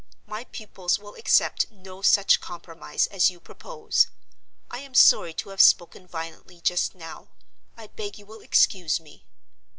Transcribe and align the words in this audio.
My 0.25 0.45
pupils 0.45 0.97
will 0.97 1.13
accept 1.13 1.69
no 1.69 2.01
such 2.01 2.41
compromise 2.41 3.05
as 3.11 3.29
you 3.29 3.39
propose. 3.39 4.07
I 4.71 4.79
am 4.79 4.95
sorry 4.95 5.31
to 5.35 5.49
have 5.49 5.61
spoken 5.61 6.07
violently 6.07 6.59
just 6.59 6.95
now; 6.95 7.27
I 7.77 7.85
beg 7.85 8.17
you 8.17 8.25
will 8.25 8.41
excuse 8.41 8.99
me." 8.99 9.27